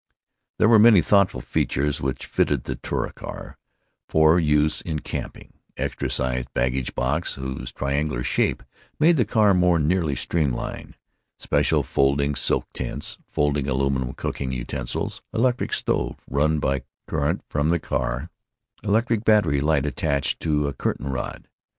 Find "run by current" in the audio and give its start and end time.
16.27-17.43